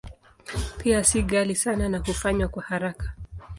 Pia 0.77 1.03
si 1.03 1.21
ghali 1.23 1.55
sana 1.55 1.89
na 1.89 1.97
hufanywa 1.97 2.47
kwa 2.49 2.63
haraka. 2.63 3.13